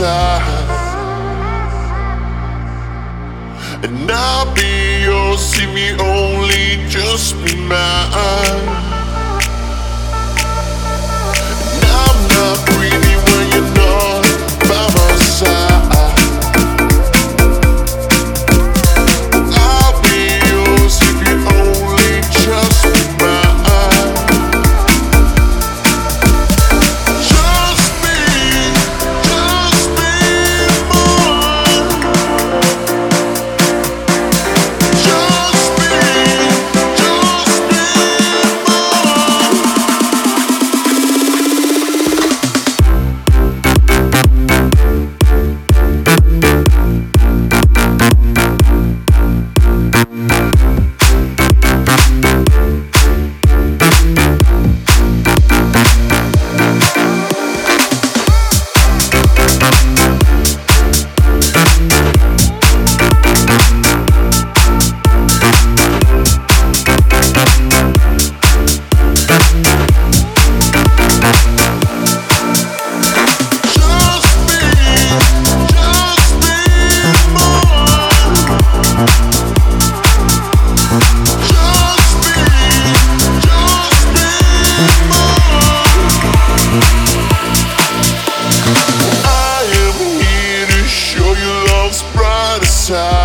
[0.00, 0.29] brighter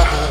[0.04, 0.25] high.